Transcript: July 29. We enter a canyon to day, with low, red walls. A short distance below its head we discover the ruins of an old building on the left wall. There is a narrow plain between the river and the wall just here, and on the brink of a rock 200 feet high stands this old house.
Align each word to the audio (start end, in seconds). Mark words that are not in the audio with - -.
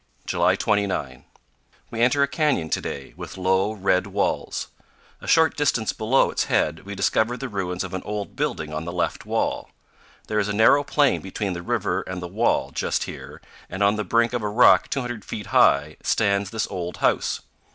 July 0.25 0.55
29. 0.55 1.25
We 1.91 2.01
enter 2.01 2.23
a 2.23 2.27
canyon 2.27 2.71
to 2.71 2.81
day, 2.81 3.13
with 3.15 3.37
low, 3.37 3.71
red 3.73 4.07
walls. 4.07 4.69
A 5.21 5.27
short 5.27 5.55
distance 5.55 5.93
below 5.93 6.31
its 6.31 6.45
head 6.45 6.87
we 6.87 6.95
discover 6.95 7.37
the 7.37 7.47
ruins 7.47 7.83
of 7.83 7.93
an 7.93 8.01
old 8.03 8.35
building 8.35 8.73
on 8.73 8.85
the 8.85 8.91
left 8.91 9.27
wall. 9.27 9.69
There 10.25 10.39
is 10.39 10.47
a 10.47 10.53
narrow 10.53 10.83
plain 10.83 11.21
between 11.21 11.53
the 11.53 11.61
river 11.61 12.01
and 12.01 12.19
the 12.19 12.27
wall 12.27 12.71
just 12.71 13.03
here, 13.03 13.41
and 13.69 13.83
on 13.83 13.95
the 13.95 14.03
brink 14.03 14.33
of 14.33 14.41
a 14.41 14.49
rock 14.49 14.89
200 14.89 15.23
feet 15.23 15.45
high 15.53 15.97
stands 16.01 16.49
this 16.49 16.65
old 16.71 16.97
house. 16.97 17.41